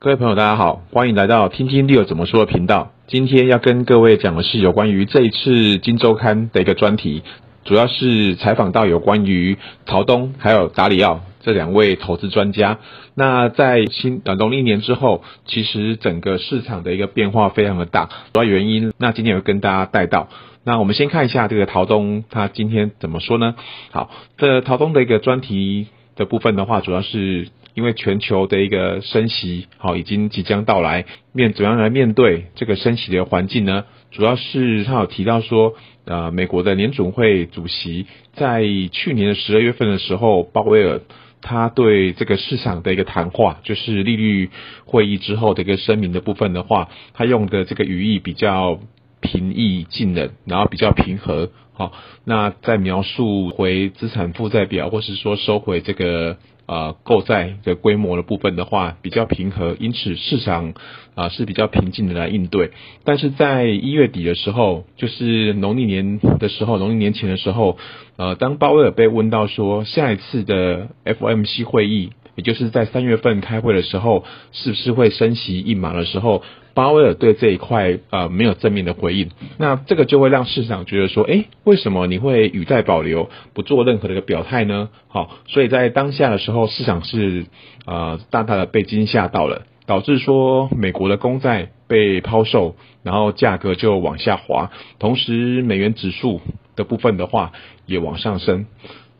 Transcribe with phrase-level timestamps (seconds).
[0.00, 2.92] 各位朋友，大家好，欢迎来到听听 Leo 怎么说的频道。
[3.08, 7.24] 今天要跟各位讲的是有关于这一次《金周刊》的一个专题，
[7.64, 12.78] 主要是采访到有关于陶东还有达里奥这两位投资专家。
[13.16, 20.28] 那在新呃农历年之后，其实整个市场的一个变化非常的大，主要原因那今天会跟大家带到。
[20.62, 23.56] 那我们先看一下这个陶东他今天怎么说呢？
[23.90, 27.48] 好，这陶东的一个专题的部分的话，主要是。
[27.78, 33.84] 因为全球的一个升息，好，已经即将到来，面怎样来面对这个升息的环境呢？
[34.10, 35.74] 主要是他有提到说，
[36.04, 41.02] 呃，美国的联准会主席在去年的十二月份的时候，鲍威尔
[41.40, 44.50] 他对这个市场的一个谈话，就是利率
[44.84, 48.80] 会议之后的一个声明的部分的话，他用的这个语义比较
[49.20, 51.92] 平易近人，然后比较平和，好，
[52.24, 56.38] 那在描述回资产负债表，或是说收回这个。
[56.68, 60.74] 呃，购债的规模的部分的话比较平和，因此市场
[61.14, 62.70] 啊、是比较平静的来应对。
[63.04, 67.78] 但是在一月底的时候，就是农历年的时候，农历年前的时候，
[68.16, 84.88] 呃，当鲍威尔被问到说下一次的 FOMC 会议，也就是在三月份开会的时候，是不是会升息一码的时候，鲍威尔对这一块呃没有正面的回应，那这个就会让市场觉得说，诶，为什么你会语带保留，不做任何的一个表态呢？
[85.08, 87.46] 好，所以在当下的时候，市场是
[87.86, 96.40] 呃大大的被惊吓到了，导致说美国的公债被抛售，然后价格就往下滑，同时美元指数
[96.76, 97.50] 的部分的话
[97.84, 98.66] 也往上升。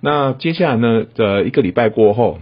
[0.00, 2.38] 那接下来呢，的一个礼拜过后。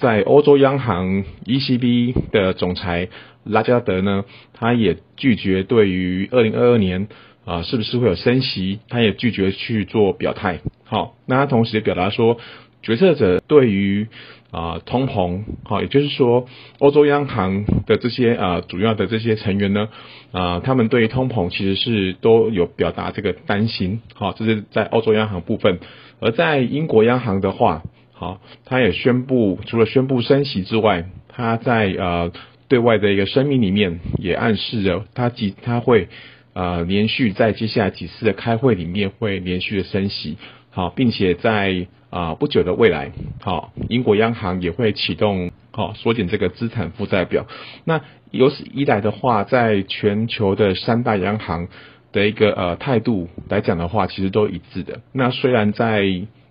[0.00, 3.08] 在欧洲央行 ECB 的总裁
[3.44, 7.06] 拉加德呢，他也拒绝对于二零二二年
[7.44, 10.60] 啊、是不是会有升息，他也拒绝去做表态。
[10.84, 12.38] 好，那他同时也表达说，
[12.82, 14.06] 决策者对于
[14.50, 16.46] 啊、通膨，好，也就是说
[16.78, 19.88] 欧洲央行的这些啊、主要的这些成员呢，
[20.32, 24.00] 啊、他们对于通膨其实是都有表达这个担心。
[24.14, 25.78] 好，这是在欧洲央行部分，
[26.20, 27.82] 而在英国央行的话。
[28.20, 32.30] 好，他也宣布，除了宣布升息之外，他在呃
[32.68, 36.08] 对外的一个声明里面也暗示着他几他会
[36.52, 40.36] 呃连续在接下来几次的开会里面会连续的升息，
[40.68, 47.46] 好，并且在啊、不久的未来，好，英国央行也会启动好缩减这个资产负债表。
[47.86, 51.68] 那由此一来的话，在全球的三大央行
[52.12, 55.00] 的一个呃态度来讲的话，其实都一致的。
[55.14, 56.04] 那虽然在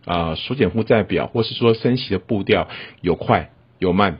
[0.06, 2.68] 啊，缩减负债表，或是说升息的步调
[3.02, 4.18] 有快有慢，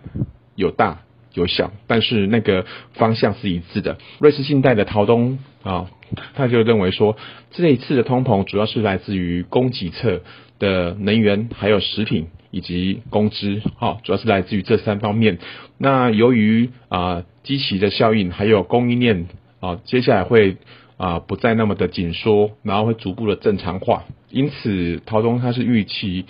[0.56, 1.02] 有大
[1.34, 3.98] 有小，但是那个方向是一致的。
[4.20, 5.90] 瑞士信贷的陶东啊，
[6.36, 7.18] 他就认为说，
[7.52, 10.22] 这一次的通膨主要是来自于供给侧
[10.60, 15.40] 的能源，还有食品以及工资，哈，主要是来自于这三方面。
[15.78, 19.28] 那由于啊，基期的效应，还有供应链
[19.60, 20.58] 啊，接下来会。
[21.00, 24.04] 啊，不再那么的紧缩，然后会逐步的正常化。
[24.32, 26.26] 因此，陶东他是预期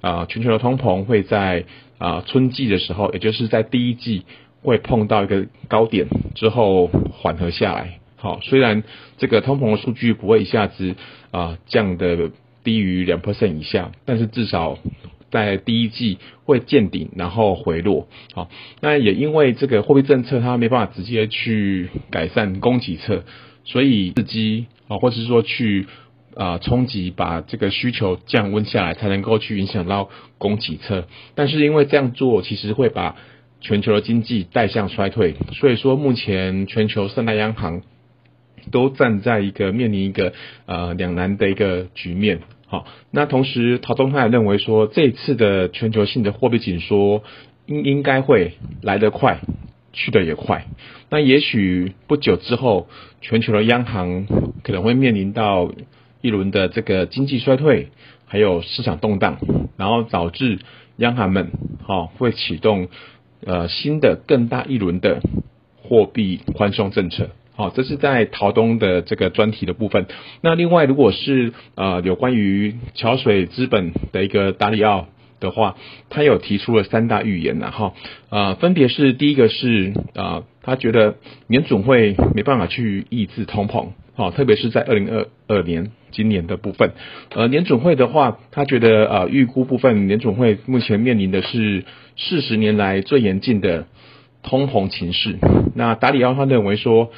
[0.00, 1.64] 啊，全球的通膨会在
[1.98, 4.24] 啊春季的时候，也就是在第一季
[4.62, 8.00] 会碰到一个高点之后缓和下来。
[8.16, 8.82] 好，虽然
[9.18, 10.94] 这个通膨的数据不会一下子
[11.30, 12.30] 啊降得
[12.62, 14.78] 低于两 percent 以下，但是至少
[15.30, 18.08] 在第一季会见顶，然后回落。
[18.34, 18.48] 好，
[18.80, 23.24] 那也因为这个货币政策它没办法直接去改善供给侧。
[23.66, 25.86] 所以刺激啊，或者是说去
[26.36, 30.08] 啊冲击，把这个需求降温下来，才能够去影响到
[30.38, 31.06] 供给侧。
[31.34, 33.16] 但是因为这样做，其实会把
[33.60, 35.34] 全球的经济带向衰退。
[35.52, 37.82] 所以说，目前全球三大央行
[38.70, 40.32] 都站在一个面临一个
[40.66, 42.40] 呃两难的一个局面。
[42.66, 47.22] 好，那同时陶东泰认为说，这次的全球性的货币紧缩
[47.66, 49.40] 应应该会来得快。
[49.96, 50.66] 去得也快，
[51.08, 52.88] 那也许不久之后，
[53.20, 54.26] 全球的央行
[54.64, 55.70] 可能会面临到
[56.24, 57.88] 一轮的这个经济衰退，
[58.24, 59.36] 还有市场动荡，
[59.76, 60.58] 然后导致
[60.96, 61.50] 央行们
[61.82, 62.88] 好会启动
[63.44, 65.20] 呃新的更大一轮的
[65.82, 67.28] 货币宽松政策。
[67.54, 70.06] 好，这是在陶东的这个专题的部分。
[70.40, 75.06] 那另外，如果是呃有关于桥水资本的一个达里奥。
[75.40, 75.76] 的话，
[76.08, 77.92] 他有提出了三大预言呐，哈，
[78.30, 81.16] 呃，分别是第一个是啊、呃，他觉得
[81.48, 86.92] 联总会没办法去抑制通膨，好，特别是在二零二二年今年的部分，
[87.34, 91.84] 呃，联准会的话，他觉得呃，预估部分联准会目前面临的是
[92.16, 93.86] 四十年来最严峻的
[94.44, 95.38] 通膨情势。
[95.74, 97.10] 那达里奥他认为说，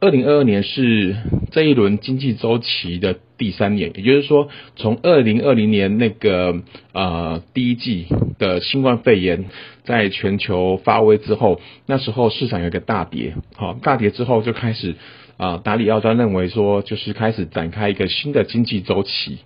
[0.00, 1.14] 二零二二年是
[1.52, 6.60] 这一轮经济周期的第三年，也就是说，从二零二零年那个
[6.92, 8.08] 呃第一季
[8.40, 9.44] 的新冠肺炎
[9.84, 14.96] 在全球发威之后，那时候市场有一个大跌，好，大跌之后就开始
[15.42, 19.38] 啊，达里奥专认为说，就是开始展开一个新的经济周期。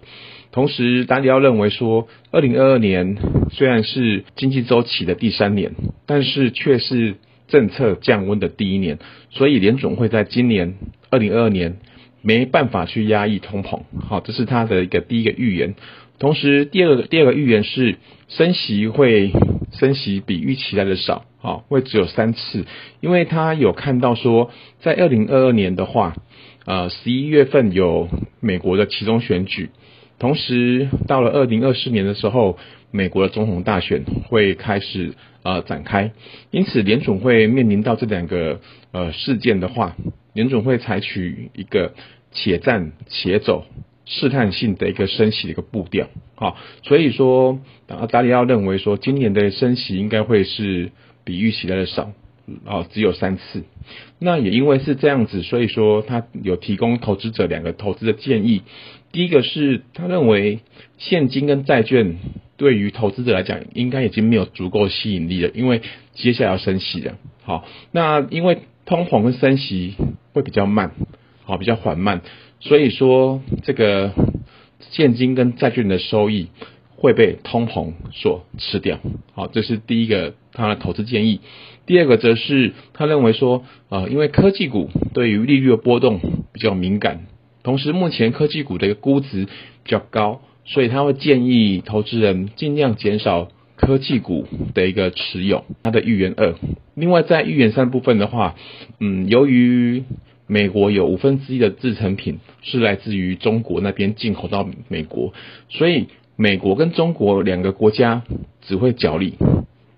[0.53, 3.17] 同时，达里奥认为说，二零二二年
[3.51, 5.73] 虽然是经济周期的第三年，
[6.05, 7.15] 但是却是
[7.49, 8.99] 政策降温的第一年，
[9.31, 10.75] 所以联总会在今年
[11.09, 11.79] 二零二二年
[12.26, 13.82] 没办法去压抑通膨。
[14.00, 15.76] 好，这是他的一个第一个预言。
[16.19, 19.31] 同时，第二个第二个预言是升息会
[19.73, 22.64] 升息比预期来的少，好，会只有三次，
[23.00, 24.50] 因为他有看到说，
[24.81, 26.17] 在二零二二年的话，
[26.64, 28.08] 呃，十一月份有
[28.40, 29.70] 美国的期中选举。
[30.19, 32.58] 同时，到了二零二四年的时候，
[32.90, 36.12] 美国的总统大选会开始呃展开，
[36.50, 38.61] 因此联总会面临到这两个
[38.93, 39.94] 呃事件的话，
[40.32, 41.93] 联总会采取一个
[42.37, 43.65] 且战且走、
[44.05, 46.06] 试探性的一个升息的一个步调。
[46.37, 47.59] 好，所以说，
[48.09, 50.93] 达里奥认为说，今年的升息应该会是
[51.25, 52.12] 比预期来的少，
[52.67, 53.65] 啊，只有三次。
[54.19, 58.62] 那也因为是这样子，所以说他有提供投资者两个投资的建议。
[59.12, 60.61] 第一个是他认为
[60.99, 62.19] 现金跟债券
[62.59, 65.81] 对于投资者来讲应该已经没有足够吸引力了，因为
[66.12, 67.17] 接下来要升息了。
[67.44, 69.94] 好，那因为通膨跟升息
[70.35, 70.93] 会比较慢，
[71.47, 72.23] 好，比较缓慢，
[72.61, 74.13] 所以说这个
[74.91, 76.49] 现金跟债券的收益
[76.97, 78.99] 会被通膨所吃掉。
[79.33, 81.41] 好，这是第一个他的投资建议。
[81.87, 86.21] 第二个则是他认为说，呃，因为科技股对于利率的波动
[86.53, 87.27] 比较敏感。
[87.63, 95.65] 同时，目前科技股的一个估值比较高，所以他会建议投资人尽量减少科技股的一个持有。
[95.85, 96.55] 他的预言二，
[96.95, 98.57] 另外在预言三部分的话，
[98.99, 100.03] 嗯，由于
[100.47, 105.33] 美国有五分之一的制成品是来自于中国那边进口到美国，
[105.69, 106.07] 所以
[106.37, 108.23] 美国跟中国两个国家
[108.63, 109.35] 只会角力，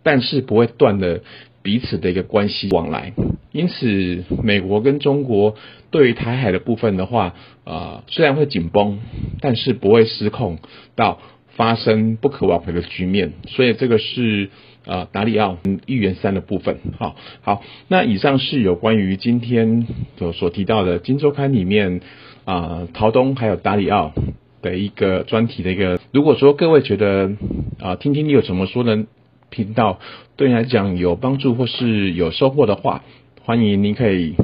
[0.03, 1.21] 但是不会断了
[1.63, 3.13] 彼此的一个关系往来。
[3.51, 5.57] 因此，美国跟中国
[5.91, 7.35] 对于台海的部分的话，
[7.65, 9.01] 呃，虽然会紧绷，
[9.41, 10.59] 但是不会失控
[10.95, 11.19] 到
[11.59, 13.35] 发生不可挽回的局面。
[13.49, 14.49] 所以，这个是
[14.87, 16.79] 呃达里奥预言三的部分。
[16.97, 22.01] 好，好，那以上是有关于今天所所提到的《金周刊》里面
[22.47, 24.15] 啊、陶东还有达里奥
[24.63, 26.01] 的一个专题的一个。
[26.13, 27.33] 如果说各位觉得
[27.79, 29.05] 啊、听听你有什么说的？
[29.51, 29.99] 频道
[30.37, 33.03] 对你来讲有帮助或是有收获的话。
[33.45, 34.35] 欢迎您可以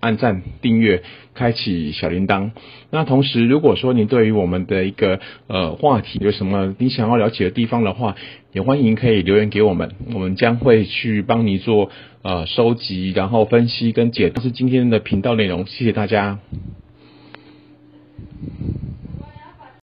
[0.00, 1.02] 按赞、订阅、
[1.34, 2.50] 开启小铃铛。
[2.90, 8.16] 那同时，如果说您对于我们的一个呃话题有什么你想要了解的地方的话，
[8.52, 11.90] 也欢迎可以留言给我们，我们将会去帮你做
[12.22, 14.40] 呃收集，然后分析跟解读。
[14.40, 16.38] 这是今天的频道内容，谢谢大家。